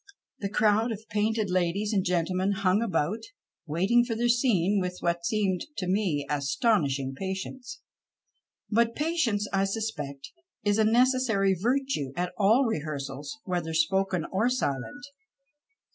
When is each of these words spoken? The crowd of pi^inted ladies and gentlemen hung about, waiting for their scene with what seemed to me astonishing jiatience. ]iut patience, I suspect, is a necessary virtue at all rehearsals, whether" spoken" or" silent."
The 0.39 0.49
crowd 0.49 0.91
of 0.91 1.05
pi^inted 1.13 1.51
ladies 1.51 1.93
and 1.93 2.03
gentlemen 2.03 2.53
hung 2.53 2.81
about, 2.81 3.19
waiting 3.67 4.03
for 4.03 4.15
their 4.15 4.29
scene 4.29 4.79
with 4.81 4.97
what 5.01 5.23
seemed 5.27 5.67
to 5.77 5.85
me 5.87 6.25
astonishing 6.27 7.13
jiatience. 7.13 7.77
]iut 8.73 8.95
patience, 8.95 9.47
I 9.53 9.65
suspect, 9.65 10.31
is 10.63 10.79
a 10.79 10.83
necessary 10.85 11.53
virtue 11.53 12.13
at 12.15 12.33
all 12.39 12.65
rehearsals, 12.65 13.37
whether" 13.43 13.73
spoken" 13.83 14.25
or" 14.31 14.49
silent." 14.49 15.03